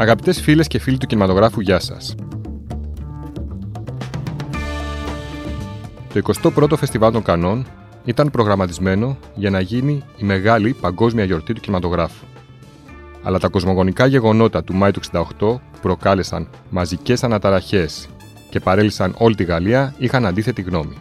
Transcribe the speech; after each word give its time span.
Αγαπητές 0.00 0.40
φίλες 0.40 0.66
και 0.66 0.78
φίλοι 0.78 0.98
του 0.98 1.06
κινηματογράφου, 1.06 1.60
γεια 1.60 1.78
σας. 1.80 2.14
Το 6.12 6.20
21ο 6.42 6.76
Φεστιβάλ 6.76 7.12
των 7.12 7.22
Κανών 7.22 7.66
ήταν 8.04 8.30
προγραμματισμένο 8.30 9.16
για 9.34 9.50
να 9.50 9.60
γίνει 9.60 10.02
η 10.16 10.24
μεγάλη 10.24 10.72
παγκόσμια 10.80 11.24
γιορτή 11.24 11.52
του 11.52 11.60
κινηματογράφου. 11.60 12.24
Αλλά 13.22 13.38
τα 13.38 13.48
κοσμογονικά 13.48 14.06
γεγονότα 14.06 14.64
του 14.64 14.74
Μάη 14.74 14.90
του 14.90 15.00
68 15.38 15.58
προκάλεσαν 15.82 16.48
μαζικές 16.70 17.24
αναταραχές 17.24 18.08
και 18.50 18.60
παρέλυσαν 18.60 19.14
όλη 19.18 19.34
τη 19.34 19.44
Γαλλία 19.44 19.94
είχαν 19.98 20.26
αντίθετη 20.26 20.62
γνώμη. 20.62 20.96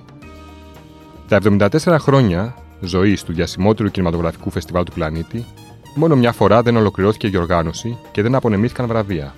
Τα 1.28 1.40
74 1.44 1.70
χρόνια 2.00 2.56
ζωής 2.80 3.24
του 3.24 3.34
διασημότερου 3.34 3.90
κινηματογραφικού 3.90 4.50
φεστιβάλ 4.50 4.84
του 4.84 4.94
πλανήτη, 4.94 5.46
μόνο 5.98 6.16
μια 6.16 6.32
φορά 6.32 6.62
δεν 6.62 6.76
ολοκληρώθηκε 6.76 7.28
η 7.28 7.30
διοργάνωση 7.30 7.98
και 8.12 8.22
δεν 8.22 8.36
απονεμήθηκαν 8.36 8.88
βραβεία. 8.88 9.34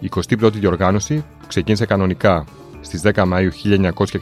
Η 0.00 0.08
21η 0.14 0.52
διοργάνωση, 0.52 1.24
που 1.40 1.46
ξεκίνησε 1.46 1.86
κανονικά 1.86 2.44
στις 2.80 3.02
10 3.04 3.24
Μαου 3.26 3.50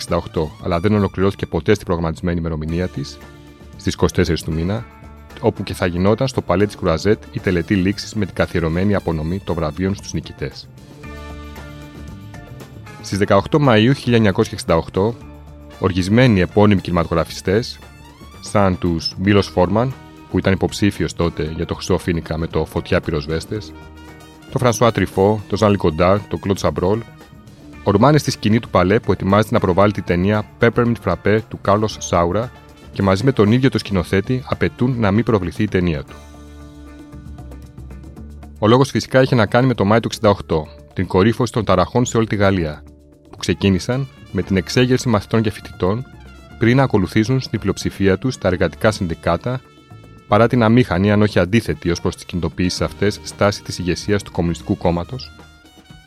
1968, 0.09 0.49
αλλά 0.63 0.81
δεν 0.81 0.95
ολοκληρώθηκε 0.95 1.47
ποτέ 1.47 1.75
στην 1.75 1.87
προγραμματισμένη 1.87 2.39
ημερομηνία 2.39 2.89
της, 2.89 3.19
στις 3.77 3.95
24 3.95 4.39
του 4.45 4.53
μήνα, 4.53 4.85
όπου 5.41 5.63
και 5.63 5.75
θα 5.75 5.87
γινόταν 5.87 6.29
στο 6.29 6.43
παλέ 6.43 6.67
της 6.67 6.77
Κρουαζέτ 6.77 7.23
η 7.33 7.41
τελετή 7.41 7.75
λήξης 7.75 8.15
με 8.15 8.25
την 8.25 8.35
καθιερωμένη 8.35 8.95
απονομή 8.95 9.39
των 9.39 9.55
βραβείων 9.55 9.95
στους 9.95 10.13
νικητές. 10.13 10.69
Στις 13.03 13.19
18 13.19 13.59
Μαου 13.59 13.93
1968, 14.93 15.15
οργισμένοι 15.79 16.41
επώνυμοι 16.41 16.81
κινηματογραφιστές, 16.81 17.79
σαν 18.41 18.79
τους 18.79 19.15
Μίλος 19.19 19.47
Φόρμαν, 19.47 19.93
που 20.31 20.39
ήταν 20.39 20.53
υποψήφιος 20.53 21.13
τότε 21.13 21.53
για 21.57 21.67
το 21.67 21.75
Χρυσό 21.75 21.99
Φοίνικα 21.99 22.39
με 22.39 22.47
το 22.47 22.65
Φωτιά 22.65 23.01
Πυροσβέστε, 23.01 23.59
το 24.51 24.59
Φρανσουά 24.59 24.93
Τριφό, 24.93 25.43
το 25.49 25.57
Ζαν-Λικ 25.57 25.71
Γκοντάρ, 25.71 26.21
το 26.29 26.37
Κλοντ 26.37 26.59
Σαμπρόλ, 26.59 27.01
ορμάνε 27.83 28.19
στη 28.19 28.31
σκηνή 28.31 28.61
του 28.61 28.69
Παλέ 28.69 29.01
που 29.01 29.13
ετοιμάζεται 29.13 29.55
να 29.55 29.61
προβάλλει 29.61 29.93
τη 29.93 30.03
ταινία 30.03 30.47
Peppermint 30.61 30.95
Frappé 31.05 31.39
του 31.49 31.59
Κάρλος 31.61 31.97
Σάουρα 32.01 32.51
και 32.93 33.03
μαζί 33.03 33.25
με 33.25 33.33
τον 33.33 33.53
ίδιο 33.53 33.71
το 33.71 33.79
σκηνοθέτη 33.79 34.43
απαιτούν 34.47 34.99
να 34.99 35.11
μην 35.11 35.25
προβληθεί 35.25 35.63
η 35.63 35.69
ταινία 35.69 36.03
του. 36.03 36.15
Ο 38.59 38.67
λόγος 38.67 38.91
φυσικά 38.91 39.23
είχε 39.23 39.35
να 39.35 39.47
κάνει 39.47 39.67
με 39.67 39.75
το 39.75 39.85
Μάη 39.85 40.01
του 40.01 40.09
68, 40.21 40.33
την 40.93 41.07
κορύφωση 41.07 41.53
των 41.53 41.65
ταραχών 41.65 42.05
σε 42.05 42.17
όλη 42.17 42.27
τη 42.27 42.37
Γαλλία, 42.37 42.83
που 43.31 43.37
ξεκίνησαν 43.37 44.09
με 44.33 44.43
την 44.43 44.57
εξέγερση 44.57 45.09
μαθητών 45.09 45.43
και 45.43 45.51
φοιτητών 45.51 46.05
πριν 46.59 46.77
να 46.77 46.83
ακολουθήσουν 46.83 47.41
στην 47.41 47.61
πλειοψηφία 47.61 48.19
τους 48.19 48.39
τα 48.39 48.49
εργατικά 48.49 48.91
συνδικάτα 48.91 49.61
παρά 50.29 50.47
την 50.49 50.63
αμήχανη, 50.63 51.13
αν 51.13 51.23
όχι 51.23 51.39
αντίθετη 51.39 51.91
ως 51.91 52.01
προς 52.01 52.15
τις 52.15 52.25
κινητοποιήσεις 52.25 52.81
αυτές, 52.81 53.21
στάση 53.23 53.63
της 53.63 53.79
ηγεσίας 53.79 54.23
του 54.23 54.33
Κομμουνιστικού 54.33 54.77
Κόμματος, 54.77 55.31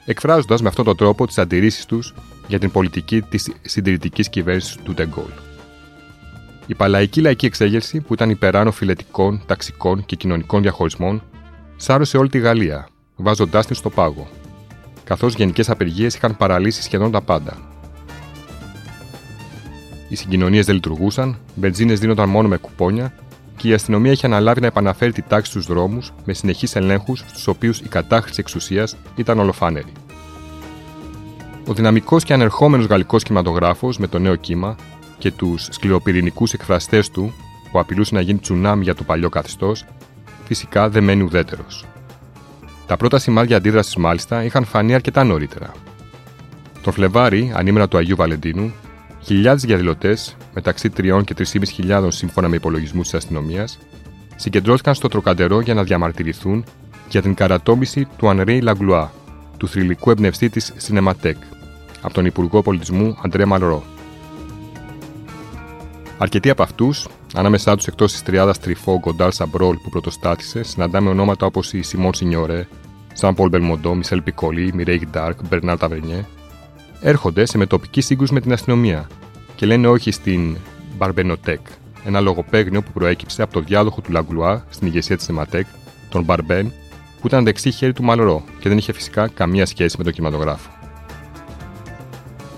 εκφράζοντας 0.06 0.62
με 0.62 0.68
αυτόν 0.68 0.86
τον 0.86 0.98
τρόπο 0.98 1.28
τις 1.28 1.38
αντιρρήσεις 1.38 1.86
τους 1.86 2.14
για 2.48 2.60
την 2.60 2.72
πολιτική 2.72 3.22
της 3.22 3.52
συντηρητικής 3.62 4.30
κυβέρνησης 4.30 4.76
του 4.84 4.94
Ντεγκόλ. 4.94 5.32
Η 6.68 6.76
παλαϊκή 6.76 7.22
λαϊκή 7.22 7.46
εξέγερση, 7.46 8.00
που 8.02 8.14
ήταν 8.14 8.30
υπεράνω 8.30 8.72
φιλετικών, 8.72 9.42
ταξικών 9.46 10.06
και 10.06 10.16
κοινωνικών 10.16 10.62
διαχωρισμών, 10.62 11.24
σάρωσε 11.76 12.18
όλη 12.18 12.30
τη 12.30 12.38
Γαλλία, 12.40 12.88
βάζοντάς 13.16 13.66
την 13.66 13.76
στο 13.76 13.90
πάγο, 13.90 14.28
καθώς 15.04 15.34
γενικές 15.34 15.70
απεργίες 15.70 16.16
είχαν 16.16 16.38
παραλύσει 16.38 16.82
σχεδόν 16.82 17.12
τα 17.12 17.22
πάντα. 17.22 17.58
Οι 20.10 20.16
συγκοινωνίες 20.16 20.66
δεν 20.66 20.76
λειτουργούσαν, 20.76 21.38
μπενζίνες 21.56 22.00
δίνονταν 22.00 22.30
μόνο 22.30 22.48
με 22.48 22.58
κουπόνια 22.58 23.14
και 23.58 23.68
η 23.68 23.74
αστυνομία 23.74 24.12
είχε 24.12 24.26
αναλάβει 24.26 24.62
να 24.62 24.68
επαναφέρει 24.68 25.12
τη 25.12 25.22
τάξη 25.22 25.52
στους 25.52 25.66
δρόμους 25.66 26.14
με 26.26 26.34
συνεχείς 26.34 26.76
ελέγχους 26.76 27.20
στους 27.28 27.48
οποίους 27.48 27.80
η 27.80 27.88
κατάχρηση 27.88 28.40
εξουσίας 28.40 28.96
ήταν 29.16 29.40
ολοφάνερη. 29.40 29.92
Ο 31.68 31.74
δυναμικός 31.74 32.24
και 32.24 32.34
ανερχόμενος 32.34 32.86
γαλλικός 32.86 33.24
κινηματογράφος 33.24 33.98
με 33.98 34.08
το 34.08 34.20
νέο 34.20 34.36
κύμα 34.36 34.76
και 35.18 35.32
τους 35.32 35.68
σκληροπυρηνικούς 35.70 36.54
εκφραστές 36.54 37.10
του 37.10 37.34
που 37.72 37.80
απειλούσε 37.80 38.16
να 38.16 38.22
γίνει 38.22 38.40
τσουνάμι 38.40 38.84
για 38.84 38.96
το 38.96 39.04
παλιό 39.04 39.30
καθεστώς, 39.30 39.86
φυσικά 40.46 40.90
δεν 40.90 41.04
μένει 41.04 41.24
ουδέτερος. 41.24 41.86
Τα 42.88 42.98
πρώτα 42.98 43.20
σημάδια 43.20 43.58
αντίδρασης 43.58 43.96
μάλιστα 43.96 44.44
είχαν 44.44 44.66
φανεί 44.66 44.94
αρκετά 44.94 45.24
νωρίτερα. 45.24 45.72
Τον 46.82 46.94
Φλεβάρι, 46.94 47.52
ανήμερα 47.56 47.88
του 47.88 47.98
Αγίου 47.98 48.16
Βαλεντίνου, 48.16 48.74
χιλιάδες 49.28 49.64
διαδηλωτέ, 49.64 50.18
μεταξύ 50.54 50.90
3 50.98 51.22
και 51.24 51.36
3.500 51.38 52.08
σύμφωνα 52.08 52.48
με 52.48 52.56
υπολογισμούς 52.56 53.04
της 53.04 53.14
αστυνομίας, 53.14 53.80
συγκεντρώθηκαν 54.36 54.96
στο 54.96 55.08
Τροκαντερό 55.08 55.62
για 55.62 55.74
να 55.74 55.84
διαμαρτυρηθούν 55.84 56.64
για 57.10 57.22
την 57.22 57.34
καρατόμηση 57.34 58.08
του 58.18 58.30
Ανρέι 58.30 58.62
Λαγκλουά, 58.62 59.12
του 59.58 59.68
θρηλυκού 59.68 60.10
εμπνευστή 60.10 60.50
της 60.50 60.74
Cinematheque, 60.88 61.44
από 62.02 62.14
τον 62.14 62.26
Υπουργό 62.26 62.62
Πολιτισμού 62.62 63.18
Αντρέ 63.24 63.46
Μαλρό. 63.46 63.84
Αρκετοί 66.18 66.50
από 66.50 66.64
αυτούς, 66.64 67.08
ανάμεσά 67.36 67.76
τους 67.76 67.88
εκτός 67.88 68.12
της 68.12 68.24
τριάδας 68.24 68.60
Τριφό 68.60 69.00
Γκοντάλ 69.00 69.32
Σαμπρόλ 69.32 69.76
που 69.78 69.90
πρωτοστάτησε, 69.90 70.64
συναντάμε 70.64 71.10
ονόματα 71.10 71.46
όπως 71.46 71.74
η 71.74 71.82
Σιμών 71.82 72.14
Σινιόρε, 72.14 72.68
Ζαν 73.14 73.36
Πολ 73.36 73.50
Μπελμοντό, 73.50 73.96
Μισελ 73.96 74.22
Πικολί, 74.22 74.72
Μιρέιγ 74.74 75.02
Ντάρκ, 75.10 75.40
Μπερνάρ 75.48 75.78
Ταβερνιέ, 75.78 76.26
έρχονται 77.02 77.46
σε 77.46 77.58
μετωπική 77.58 78.02
σύγκρουση 78.02 78.34
με 78.34 78.40
την 78.40 78.54
αστυνομία 78.54 79.08
και 79.56 79.66
λένε 79.66 79.88
όχι 79.88 80.12
στην 80.12 80.58
Μπαρμπενοτέκ, 80.98 81.60
ένα 82.06 82.20
λογοπαίγνιο 82.20 82.82
που 82.82 82.92
προέκυψε 82.92 83.42
από 83.42 83.54
το 83.54 83.60
διάδοχο 83.60 84.02
του 84.02 84.12
Λανγκλουά 84.12 84.66
στην 84.70 84.88
ηγεσία 84.88 85.16
της 85.16 85.26
Σινεματέκ, 85.26 85.66
τον 86.10 86.24
Μπαρμπέν, 86.24 86.72
που 87.22 87.28
ήταν 87.28 87.44
δεξί 87.44 87.72
χέρι 87.72 87.94
του 87.94 88.04
Μαλρό 88.04 88.44
και 88.60 88.70
δεν 88.70 88.78
είχε 88.78 88.94
φυσικά 88.94 89.28
καμία 89.28 89.66
σχέση 89.66 89.96
με 89.98 90.04
τον 90.04 90.14
κινηματογράφο. 90.14 90.70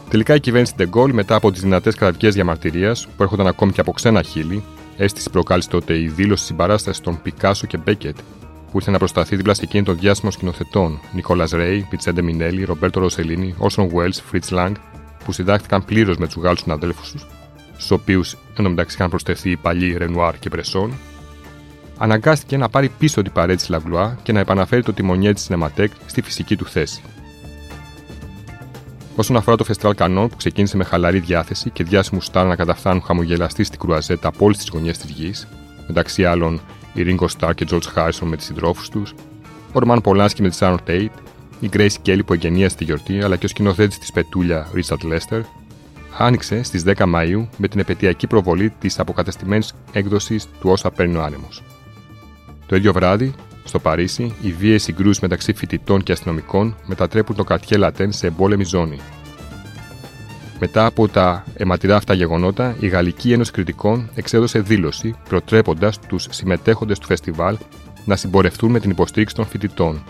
Τελικά 0.09 0.35
η 0.35 0.39
κυβέρνηση 0.39 0.73
Ντεγκόλ, 0.75 1.13
μετά 1.13 1.35
από 1.35 1.51
τις 1.51 1.61
δυνατές 1.61 1.95
κραυγές 1.95 2.29
διαμαρτυρίας 2.29 2.95
που 3.17 3.23
έρχονταν 3.23 3.47
ακόμη 3.47 3.71
και 3.71 3.81
από 3.81 3.91
ξένα 3.91 4.21
χείλη, 4.21 4.63
αίσθηση 4.97 5.29
προκάλεσε 5.29 5.69
τότε 5.69 5.99
η 5.99 6.07
δήλωση 6.07 6.45
συμπαράστασης 6.45 7.01
των 7.01 7.21
Πικάσο 7.21 7.67
και 7.67 7.77
Μπέκετ, 7.77 8.17
που 8.71 8.77
ήρθε 8.77 8.91
να 8.91 8.97
προστεθεί 8.97 9.35
δίπλα 9.35 9.53
σε 9.53 9.61
εκείνη 9.63 9.83
των 9.83 9.97
διάσημων 9.99 10.31
σκηνοθετών 10.31 10.99
Νικόλας 11.13 11.51
Ρέι, 11.51 11.87
Βιντσέντε 11.89 12.21
Μινέλι, 12.21 12.63
Ρομπέρτο 12.63 12.99
Ροσελίνη, 12.99 13.55
Όρσον 13.57 13.87
Γουέλς, 13.87 14.13
Φριτς 14.13 14.51
Λανγκ, 14.51 14.75
που 15.25 15.31
συντάχθηκαν 15.31 15.85
πλήρως 15.85 16.17
με 16.17 16.27
τους 16.27 16.35
Γάλλους 16.35 16.59
συναδέλφους 16.59 17.11
τους, 17.11 17.27
στους 17.73 17.91
οποίους 17.91 18.37
εντωμεταξύ 18.57 18.95
είχαν 18.95 19.09
προστεθεί 19.09 19.51
οι 19.51 19.57
παλιοί 19.57 19.97
Ρενουάρ 19.97 20.39
και 20.39 20.49
Μπρεσόν, 20.49 20.93
αναγκάστηκε 21.97 22.57
να 22.57 22.69
πάρει 22.69 22.89
πίσω 22.89 23.21
την 23.21 23.31
παραίτηση 23.31 23.71
Λανγκλουά 23.71 24.17
και 24.23 24.31
να 24.31 24.39
επαναφέρει 24.39 24.83
τον 24.83 24.93
τιμονιέρη 24.93 25.33
της 25.33 25.43
Σινεματέκ 25.43 25.91
στη 26.05 26.21
φυσική 26.21 26.55
του 26.55 26.65
θέση. 26.65 27.01
Όσον 29.15 29.35
αφορά 29.35 29.57
το 29.57 29.63
φεστιβάλ 29.63 29.95
Καννών, 29.95 30.29
που 30.29 30.35
ξεκίνησε 30.35 30.77
με 30.77 30.83
χαλαρή 30.83 31.19
διάθεση 31.19 31.69
και 31.69 31.83
διάσημους 31.83 32.25
σταρ 32.25 32.45
να 32.45 32.55
καταφθάνουν 32.55 33.01
χαμογελαστοί 33.01 33.63
στην 33.63 33.79
Κρουαζέτ 33.79 34.27
από 34.27 34.45
όλες 34.45 34.57
τις 34.57 34.69
γωνιές 34.69 34.97
της 34.97 35.09
γης, 35.09 35.47
μεταξύ 35.87 36.25
άλλων 36.25 36.61
η 36.93 37.03
Ringo 37.05 37.25
Starr 37.39 37.55
και 37.55 37.67
George 37.69 37.93
Harrison 37.95 38.23
με 38.23 38.35
τις 38.35 38.45
συντρόφους 38.45 38.89
τους, 38.89 39.13
ο 39.73 39.79
Ρωμάν 39.79 40.01
Πολάνσκι 40.01 40.41
με 40.41 40.49
τη 40.49 40.57
Sharon 40.59 40.77
Tate, 40.87 41.09
η 41.59 41.69
Grace 41.73 41.95
Kelly 42.05 42.19
που 42.25 42.33
εγγενίασε 42.33 42.75
τη 42.75 42.83
γιορτή, 42.83 43.21
αλλά 43.21 43.35
και 43.35 43.45
ο 43.45 43.49
σκηνοθέτης 43.49 43.97
της 43.97 44.11
Πετούλια 44.11 44.67
Richard 44.75 45.13
Lester, 45.13 45.41
άνοιξε 46.17 46.63
στις 46.63 46.83
10 46.85 47.05
Μαου 47.05 47.49
με 47.57 47.67
την 47.67 47.79
επαιτειακή 47.79 48.27
προβολή 48.27 48.73
της 48.79 48.99
αποκαταστημένης 48.99 49.73
έκδοσης 49.91 50.45
του 50.45 50.69
Όσα 50.69 50.91
παίρνει 50.91 51.15
ο 51.15 51.23
άνεμος. 51.23 51.63
Το 52.65 52.75
ίδιο 52.75 52.93
βράδυ, 52.93 53.33
στο 53.63 53.79
Παρίσι, 53.79 54.35
οι 54.41 54.51
βίαιες 54.51 54.83
συγκρούσεις 54.83 55.21
μεταξύ 55.21 55.53
φοιτητών 55.53 56.03
και 56.03 56.11
αστυνομικών 56.11 56.75
μετατρέπουν 56.85 57.35
το 57.35 57.43
καρτιέ 57.43 57.77
Λατέν 57.77 58.11
σε 58.11 58.27
εμπόλεμη 58.27 58.63
ζώνη. 58.63 58.99
Μετά 60.59 60.85
από 60.85 61.07
τα 61.07 61.43
αιματηρά 61.53 61.95
αυτά 61.95 62.13
γεγονότα, 62.13 62.75
η 62.79 62.87
Γαλλική 62.87 63.31
Ένωση 63.31 63.51
Κριτικών 63.51 64.09
εξέδωσε 64.15 64.59
δήλωση 64.59 65.15
προτρέποντας 65.29 65.99
τους 65.99 66.27
συμμετέχοντες 66.29 66.99
του 66.99 67.05
φεστιβάλ 67.05 67.57
να 68.05 68.15
συμπορευτούν 68.15 68.71
με 68.71 68.79
την 68.79 68.89
υποστήριξη 68.89 69.35
των 69.35 69.45
φοιτητών. 69.45 70.03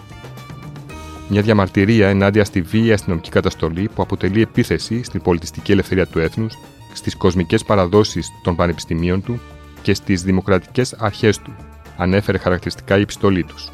Μια 1.29 1.41
διαμαρτυρία 1.41 2.09
ενάντια 2.09 2.43
στη 2.43 2.61
βίαιη 2.61 2.91
αστυνομική 2.91 3.29
καταστολή 3.29 3.89
που 3.95 4.01
αποτελεί 4.01 4.41
επίθεση 4.41 5.03
στην 5.03 5.21
πολιτιστική 5.21 5.71
ελευθερία 5.71 6.07
του 6.07 6.19
έθνους, 6.19 6.53
στις 6.93 7.15
κοσμικές 7.15 7.63
παραδόσεις 7.63 8.29
των 8.43 8.55
πανεπιστημίων 8.55 9.23
του 9.23 9.39
και 9.81 9.93
στις 9.93 10.23
δημοκρατικές 10.23 10.93
αρχές 10.93 11.37
του, 11.37 11.55
ανέφερε 11.97 12.37
χαρακτηριστικά 12.37 12.97
η 12.97 13.01
επιστολή 13.01 13.43
τους. 13.43 13.69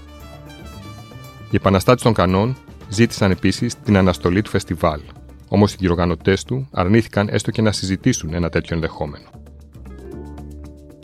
Οι 1.51 1.55
επαναστάτες 1.55 2.03
των 2.03 2.13
Κανών 2.13 2.55
ζήτησαν 2.89 3.31
επίσης 3.31 3.75
την 3.79 3.97
αναστολή 3.97 4.41
του 4.41 4.50
φεστιβάλ, 4.50 5.00
όμως 5.47 5.74
οι 5.74 5.75
διοργανωτές 5.80 6.44
του 6.44 6.68
αρνήθηκαν 6.71 7.27
έστω 7.30 7.51
και 7.51 7.62
να 7.62 7.71
συζητήσουν 7.71 8.33
ένα 8.33 8.50
τέτοιο 8.50 8.75
ενδεχόμενο. 8.75 9.25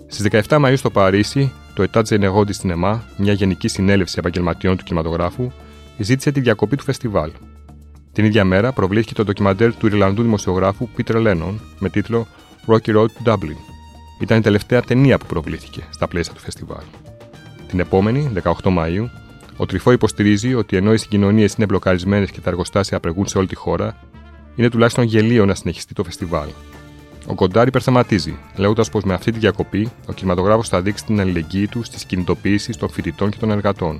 Στις 0.07 0.27
17 0.47 0.57
Μαου 0.59 0.77
στο 0.77 0.89
Παρίσι, 0.89 1.51
το 1.73 1.83
Ετάτζε 1.83 2.17
Νεγόντι 2.17 2.53
στην 2.53 2.69
ΕΜΑ, 2.69 3.03
μια 3.17 3.33
γενική 3.33 3.67
συνέλευση 3.67 4.15
επαγγελματιών 4.19 4.77
του 4.77 4.83
κινηματογράφου, 4.83 5.51
ζήτησε 5.97 6.31
τη 6.31 6.39
διακοπή 6.39 6.75
του 6.75 6.83
φεστιβάλ. 6.83 7.31
Την 8.11 8.25
ίδια 8.25 8.45
μέρα 8.45 8.71
προβλήθηκε 8.71 9.13
το 9.13 9.23
ντοκιμαντέρ 9.23 9.75
του 9.75 9.87
Ιρλανδού 9.87 10.21
δημοσιογράφου 10.21 10.89
Peter 10.97 11.15
Lennon 11.15 11.53
με 11.79 11.89
τίτλο 11.89 12.27
Rocky 12.67 12.95
Road 12.95 13.05
to 13.05 13.33
Dublin. 13.33 13.57
Ήταν 14.19 14.37
η 14.37 14.41
τελευταία 14.41 14.81
ταινία 14.81 15.17
που 15.17 15.25
προβλήθηκε 15.25 15.83
στα 15.89 16.07
πλαίσια 16.07 16.33
του 16.33 16.39
φεστιβάλ. 16.39 16.83
Την 17.67 17.79
επόμενη, 17.79 18.31
18 18.43 18.69
Μαου, 18.69 19.03
ο 19.03 19.09
Ο 19.57 19.65
Τρυφό 19.65 19.91
υποστηρίζει 19.91 20.53
ότι 20.53 20.77
ενώ 20.77 20.93
οι 20.93 20.97
συγκοινωνίες 20.97 21.53
είναι 21.53 21.65
μπλοκαρισμένες 21.65 22.31
και 22.31 22.39
τα 22.39 22.49
εργοστάσια 22.49 22.97
απεργούν 22.97 23.27
σε 23.27 23.37
όλη 23.37 23.47
τη 23.47 23.55
χώρα, 23.55 23.97
είναι 24.55 24.69
τουλάχιστον 24.69 25.03
γελίο 25.03 25.45
να 25.45 25.55
συνεχιστεί 25.55 25.93
το 25.93 26.03
φεστιβάλ. 26.03 26.47
Ο 27.27 27.35
Κοντάρ 27.35 27.67
υπερθεματίζει, 27.67 28.37
λέγοντας 28.55 28.89
πως 28.89 29.03
με 29.03 29.13
αυτή 29.13 29.31
τη 29.31 29.39
διακοπή 29.39 29.91
ο 30.05 30.13
κινηματογράφος 30.13 30.69
θα 30.69 30.81
δείξει 30.81 31.05
την 31.05 31.19
αλληλεγγύη 31.19 31.67
του 31.67 31.83
στις 31.83 32.05
κινητοποιήσει 32.05 32.71
των 32.71 32.89
φοιτητών 32.89 33.29
και 33.29 33.37
των 33.39 33.51
εργατών. 33.51 33.99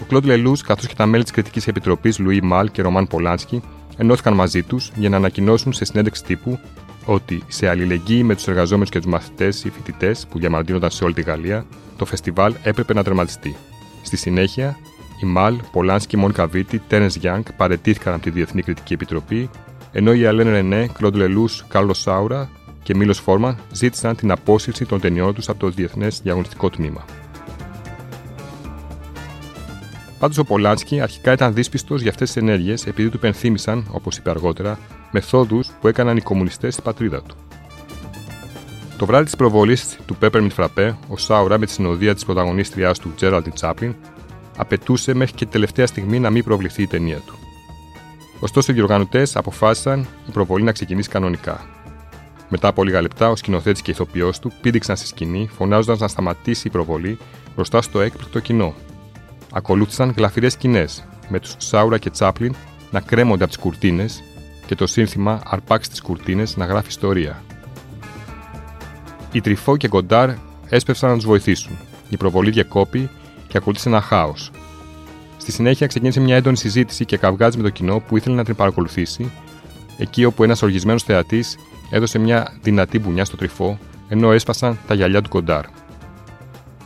Ο 0.00 0.04
Κλοντ 0.08 0.24
Λελούς, 0.24 0.62
καθώς 0.62 0.86
και 0.86 0.94
τα 0.94 1.06
μέλη 1.06 1.22
της 1.22 1.32
Κριτικής 1.32 1.66
Επιτροπής 1.66 2.18
Λουί 2.18 2.40
Μαλ 2.42 2.70
και 2.70 2.82
Ρωμάν 2.82 3.06
Πολάνσκι, 3.06 3.62
ενώθηκαν 3.96 4.34
μαζί 4.34 4.62
τους 4.62 4.90
για 4.94 5.08
να 5.08 5.16
ανακοινώσουν 5.16 5.72
σε 5.72 5.84
συνέντευξη 5.84 6.24
τύπου 6.24 6.58
ότι 7.04 7.42
σε 7.48 7.68
αλληλεγγύη 7.68 8.22
με 8.24 8.34
τους 8.34 8.46
εργαζόμενους 8.46 8.90
και 8.90 8.98
τους 8.98 9.10
μαθητές 9.10 9.64
ή 9.64 9.70
φοιτητές 9.70 10.26
που 10.30 10.38
διαμαρτύρονταν 10.38 10.90
σε 10.90 11.04
όλη 11.04 11.14
τη 11.14 11.22
Γαλλία, 11.22 11.66
το 11.96 12.04
φεστιβάλ 12.04 12.54
έπρεπε 12.62 12.94
να 12.94 13.02
τερματιστεί. 13.02 13.56
Στη 14.02 14.16
συνέχεια, 14.16 14.78
η 15.22 15.26
Μαλ, 15.26 15.56
Πολάνσκι, 15.72 16.16
Μόνικα 16.16 16.46
Βίτη, 16.46 16.78
Τένε 16.88 17.06
Γιάνγκ 17.06 17.44
παρετήθηκαν 17.56 18.14
από 18.14 18.22
τη 18.22 18.30
Διεθνή 18.30 18.62
Κριτική 18.62 18.92
Επιτροπή, 18.92 19.50
ενώ 19.92 20.12
οι 20.12 20.26
Αλέν 20.26 20.50
Ρενέ, 20.50 20.86
Κλοντ 20.86 21.16
Λελούς, 21.16 21.64
Κάρλος 21.68 22.00
Σάουρα 22.00 22.50
και 22.82 22.94
Μίλος 22.94 23.18
Φόρμαν 23.18 23.58
ζήτησαν 23.72 24.16
την 24.16 24.30
απόσυρση 24.30 24.86
των 24.86 25.00
ταινιών 25.00 25.34
τους 25.34 25.48
από 25.48 25.58
το 25.58 25.68
Διεθνές 25.68 26.20
Διαγωνιστικό 26.22 26.70
Τμήμα. 26.70 27.04
Πάντως 30.18 30.38
ο 30.38 30.44
Πολάνσκι 30.44 31.00
αρχικά 31.00 31.32
ήταν 31.32 31.54
δύσπιστος 31.54 32.00
για 32.00 32.10
αυτές 32.10 32.32
τις 32.32 32.42
ενέργειες 32.42 32.86
επειδή 32.86 33.08
του 33.08 33.18
πενθύμησαν, 33.18 33.86
όπως 33.90 34.16
είπε 34.16 34.30
αργότερα, 34.30 34.78
μεθόδους 35.10 35.70
που 35.80 35.88
έκαναν 35.88 36.16
οι 36.16 36.20
κομμουνιστές 36.20 36.72
στην 36.72 36.84
πατρίδα 36.84 37.22
του. 37.22 37.36
Το 38.96 39.06
βράδυ 39.06 39.24
της 39.24 39.36
προβολής 39.36 39.98
του 40.06 40.16
Peppermint 40.20 40.50
Frappé, 40.56 40.94
ο 41.08 41.16
Σάουρα 41.16 41.58
με 41.58 41.66
τη 41.66 41.72
συνοδεία 41.72 42.14
της 42.14 42.24
πρωταγωνίστριάς 42.24 42.98
του 42.98 43.14
Geraldine 43.20 43.60
Chaplin 43.60 43.92
απαιτούσε 44.56 45.14
μέχρι 45.14 45.34
και 45.34 45.46
τελευταία 45.46 45.86
στιγμή 45.86 46.18
να 46.18 46.30
μην 46.30 46.44
προβληθεί 46.44 46.82
η 46.82 46.86
ταινία 46.86 47.18
του. 47.18 47.34
Ωστόσο, 48.40 48.72
οι 48.72 48.74
διοργανωτές 48.74 49.36
αποφάσισαν 49.36 50.06
η 50.28 50.30
προβολή 50.30 50.64
να 50.64 50.72
ξεκινήσει 50.72 51.08
κανονικά. 51.08 51.60
Μετά 52.48 52.68
από 52.68 52.84
λίγα 52.84 53.00
λεπτά, 53.00 53.28
ο 53.30 53.36
σκηνοθέτης 53.36 53.82
και 53.82 53.90
η 53.90 53.94
ηθοποιός 53.94 54.38
του 54.38 54.52
πήδηξαν 54.60 54.96
στη 54.96 55.06
σκηνή, 55.06 55.48
φωνάζοντας 55.52 55.98
να 55.98 56.08
σταματήσει 56.08 56.66
η 56.66 56.70
προβολή 56.70 57.18
μπροστά 57.54 57.82
στο 57.82 58.00
έκπληκτο 58.00 58.40
κοινό. 58.40 58.74
Ακολούθησαν 59.52 60.14
γλαφυρές 60.16 60.52
σκηνές, 60.52 61.04
με 61.28 61.40
τους 61.40 61.54
Σάουρα 61.58 61.98
και 61.98 62.10
Τσάπλιν 62.10 62.54
να 62.90 63.00
κρέμονται 63.00 63.44
από 63.44 63.52
τις 63.52 63.62
κουρτίνες 63.62 64.22
και 64.66 64.74
το 64.74 64.86
σύνθημα 64.86 65.40
Αρπάξ 65.44 65.88
τις 65.88 66.02
κουρτίνες 66.02 66.56
να 66.56 66.64
γράφει 66.64 66.88
ιστορία. 66.88 67.42
Οι 69.32 69.40
Τριφό 69.40 69.76
και 69.76 69.88
Γκοντάρ 69.88 70.30
έσπευσαν 70.68 71.10
να 71.10 71.16
τους 71.16 71.24
βοηθήσουν. 71.24 71.78
Η 72.08 72.16
προβολή 72.16 72.50
διακόπη 72.50 73.10
και 73.52 73.58
ακολούθησε 73.58 73.88
ένα 73.88 74.00
χάος. 74.00 74.50
Στη 75.36 75.52
συνέχεια 75.52 75.86
ξεκίνησε 75.86 76.20
μια 76.20 76.36
έντονη 76.36 76.56
συζήτηση 76.56 77.04
και 77.04 77.16
καυγάζει 77.16 77.56
με 77.56 77.62
το 77.62 77.70
κοινό 77.70 77.98
που 77.98 78.16
ήθελε 78.16 78.36
να 78.36 78.44
την 78.44 78.54
παρακολουθήσει, 78.54 79.30
εκεί 79.98 80.24
όπου 80.24 80.42
ένας 80.44 80.62
οργισμένος 80.62 81.02
θεατής 81.02 81.58
έδωσε 81.90 82.18
μια 82.18 82.58
δυνατή 82.62 82.98
μπουνιά 82.98 83.24
στο 83.24 83.36
τρυφό, 83.36 83.78
ενώ 84.08 84.32
έσπασαν 84.32 84.78
τα 84.86 84.94
γυαλιά 84.94 85.22
του 85.22 85.28
Κοντάρ. 85.28 85.64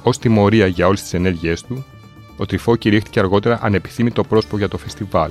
Ω 0.02 0.10
τιμωρία 0.10 0.66
για 0.66 0.86
όλες 0.86 1.02
τις 1.02 1.14
ενέργειές 1.14 1.62
του, 1.62 1.84
ο 2.36 2.46
Τρυφό 2.46 2.76
κηρύχθηκε 2.76 3.18
αργότερα 3.18 3.58
ανεπιθύμητο 3.62 4.24
πρόσωπο 4.24 4.58
για 4.58 4.68
το 4.68 4.78
φεστιβάλ, 4.78 5.30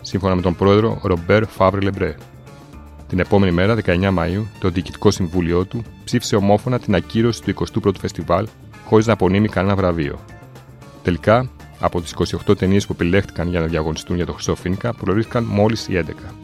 σύμφωνα 0.00 0.34
με 0.34 0.42
τον 0.42 0.56
πρόεδρο 0.56 1.00
Ρομπέρ 1.02 1.46
Φαύρ 1.46 1.82
Λεμπρέ. 1.82 2.14
Την 3.08 3.18
επόμενη 3.18 3.52
μέρα, 3.52 3.76
19 3.84 4.10
Μαου, 4.12 4.46
το 4.58 4.68
διοικητικό 4.68 5.10
συμβούλιο 5.10 5.64
του 5.64 5.84
ψήφισε 6.04 6.36
ομόφωνα 6.36 6.78
την 6.78 6.94
ακύρωση 6.94 7.42
του 7.42 7.66
21ου 7.84 7.98
φεστιβάλ 8.00 8.46
χωρίς 8.86 9.06
να 9.06 9.12
απονείμει 9.12 9.48
κανένα 9.48 9.76
βραβείο. 9.76 10.18
Τελικά, 11.06 11.50
από 11.80 12.00
τις 12.00 12.14
28 12.48 12.58
ταινίες 12.58 12.86
που 12.86 12.92
επιλέχθηκαν 12.92 13.48
για 13.48 13.60
να 13.60 13.66
διαγωνιστούν 13.66 14.16
για 14.16 14.26
το 14.26 14.32
Χρυσό 14.32 14.54
Φίνικα, 14.54 14.92
προορίστηκαν 14.92 15.44
μόλις 15.44 15.88
οι 15.88 15.96
11. 15.96 16.34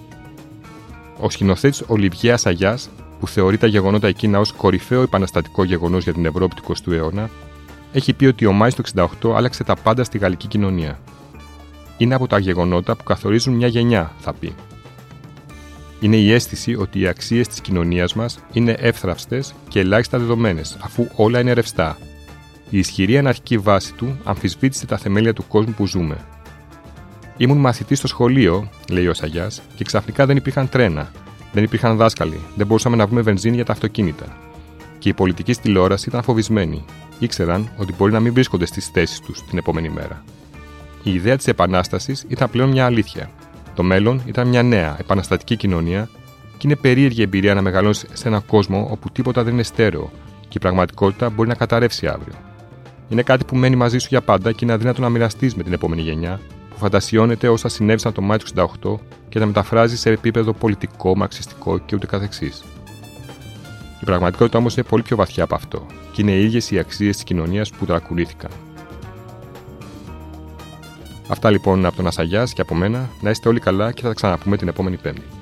Ο 1.21 1.31
σκηνοθέτης 1.31 1.83
Ολιβιέ 1.87 2.33
Ασαγιάς, 2.33 2.91
που 3.21 3.29
θεωρεί 3.29 3.59
τα 3.59 3.67
γεγονότα 3.67 4.09
εκείνα 4.09 4.39
ως 4.39 4.53
κορυφαίο 4.53 5.03
επαναστατικό 5.03 5.65
γεγονός 5.65 6.05
για 6.05 6.13
την 6.13 6.27
Ευρώπη 6.27 6.55
του 6.55 6.63
20ου 6.63 6.93
αιώνα, 6.93 7.31
έχει 7.93 8.13
πει 8.13 8.27
ότι 8.27 8.47
ο 8.47 8.53
Μάης 8.53 8.75
του 8.75 8.83
68 9.23 9.35
άλλαξε 9.35 9.65
τα 9.65 9.77
πάντα 9.77 10.05
στη 10.05 10.19
γαλλική 10.19 10.47
κοινωνία. 10.47 10.99
Είναι 11.97 12.15
από 12.15 12.27
τα 12.27 12.39
γεγονότα 12.39 12.97
που 12.97 13.05
καθορίζουν 13.05 13.55
μια 13.55 13.67
γενιά, 13.67 14.13
θα 14.19 14.33
πει. 14.33 14.55
Είναι 16.01 16.17
η 16.17 16.33
αίσθηση 16.33 16.75
ότι 16.75 17.01
οι 17.01 17.07
αξίες 17.07 17.49
της 17.49 17.61
κοινωνίας 17.61 18.15
μας 18.15 18.39
είναι 18.53 18.77
εύθραυστες 18.79 19.55
και 19.69 19.81
ελάχιστα 19.81 20.19
δεδομένες, 20.19 20.77
αφού 20.81 21.07
όλα 21.17 21.41
είναι 21.41 21.53
ρευστά. 21.53 21.97
Η 22.73 22.79
ισχυρή 22.79 23.19
αναρχική 23.19 23.59
βάση 23.59 23.95
του 23.95 24.19
αμφισβήτησε 24.25 24.87
τα 24.87 24.97
θεμέλια 24.97 25.33
του 25.33 25.47
κόσμου 25.49 25.73
που 25.77 25.87
ζούμε. 25.87 26.17
Ήμουν 27.37 27.59
μαθητής 27.59 27.99
στο 27.99 28.07
σχολείο, 28.07 28.69
λέει 28.91 29.07
ο 29.07 29.15
Σαγιάς, 29.15 29.63
και 29.75 29.85
ξαφνικά 29.85 30.27
δεν 30.27 30.37
υπήρχαν 30.37 30.69
τρένα, 30.69 31.11
δεν 31.53 31.65
υπήρχαν 31.65 31.97
δάσκαλοι, 31.97 32.41
δεν 32.57 32.67
μπορούσαμε 32.67 32.97
να 32.97 33.07
βρούμε 33.07 33.21
βενζίνη 33.21 33.55
για 33.55 33.65
τα 33.65 33.73
αυτοκίνητα. 33.73 34.37
Και 34.99 35.09
η 35.09 35.13
πολιτική 35.13 35.55
τηλεόραση 35.55 36.09
ήταν 36.09 36.23
φοβισμένη. 36.23 36.85
Ήξεραν 37.19 37.71
ότι 37.77 37.95
μπορεί 37.99 38.13
να 38.13 38.21
μην 38.21 38.33
βρίσκονται 38.33 38.67
στις 38.67 38.87
θέσεις 38.87 39.21
τους 39.21 39.45
την 39.45 39.59
επόμενη 39.59 39.89
μέρα. 39.89 40.25
Η 41.03 41.15
ιδέα 41.15 41.37
της 41.37 41.47
Επανάστασης 41.47 42.25
ήταν 42.29 42.51
πλέον 42.51 42.69
μια 42.69 42.85
αλήθεια. 42.85 43.31
Το 43.75 43.83
μέλλον 43.83 44.23
ήταν 44.27 44.49
μια 44.49 44.63
νέα, 44.63 44.97
επαναστατική 45.01 45.57
κοινωνία 45.57 46.09
και 46.59 46.67
είναι 46.67 46.77
περίεργη 46.77 47.23
εμπειρία 47.23 47.55
να 47.55 47.63
μεγαλώσει 47.63 48.07
σε 48.13 48.29
έναν 48.29 48.47
κόσμο 48.47 48.89
όπου 48.91 49.11
τίποτα 49.11 49.43
δεν 49.43 49.53
είναι 49.53 49.63
στέρεο 49.63 50.11
και 50.41 50.57
η 50.57 50.61
πραγματικότητα 50.61 51.31
μπορεί 51.31 51.49
να 51.49 51.55
καταρρεύσει 51.55 52.07
αύριο. 52.07 52.35
Είναι 53.13 53.23
κάτι 53.23 53.45
που 53.45 53.57
μένει 53.57 53.77
μαζί 53.77 53.99
σου 53.99 54.07
για 54.11 54.21
πάντα 54.21 54.53
και 54.53 54.59
είναι 54.63 54.73
αδύνατο 54.73 55.01
να 55.01 55.09
μοιραστείς 55.09 55.55
με 55.55 55.63
την 55.63 55.73
επόμενη 55.73 56.03
γενιά 56.03 56.41
που 56.71 56.77
φαντασιώνεται 56.77 57.49
όσα 57.49 57.69
συνέβησαν 57.69 58.13
το 58.13 58.21
Μάιο 58.21 58.39
του 58.39 58.71
68 58.83 58.99
και 59.29 59.39
τα 59.39 59.47
μεταφράζει 59.47 59.97
σε 59.97 60.11
επίπεδο 60.11 60.53
πολιτικό, 60.53 61.17
μαξιστικό 61.17 61.79
και 61.79 61.95
ούτε 61.95 62.07
καθεξής. 62.07 62.65
Η 64.01 64.05
πραγματικότητα 64.05 64.59
όμως 64.59 64.77
είναι 64.77 64.87
πολύ 64.89 65.03
πιο 65.03 65.17
βαθιά 65.17 65.45
από 65.45 65.55
αυτό 65.55 65.87
και 66.13 66.23
είναι 66.23 66.33
οι 66.33 66.45
ίδιες 66.45 66.71
οι 66.71 66.79
αξίες 66.79 67.15
της 67.15 67.25
κοινωνίας 67.25 67.71
που 67.71 67.87
τρακουλήθηκαν. 67.87 68.51
Αυτά 71.29 71.51
λοιπόν 71.51 71.87
από 71.87 71.97
τον 71.97 72.07
Ασαγιάς 72.07 72.53
και 72.53 72.61
από 72.61 72.75
μένα. 72.75 73.09
Να 73.21 73.31
είστε 73.31 73.49
όλοι 73.49 73.61
καλά 73.61 73.93
και 73.93 74.03
θα 74.03 74.09
τα 74.09 74.15
ξαναπούμε 74.15 74.57
την 74.57 74.69
επόμενη 74.69 74.97
Πέμπτη. 74.97 75.42